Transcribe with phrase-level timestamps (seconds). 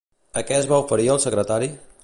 [0.39, 1.73] A què es va oferir el secretari?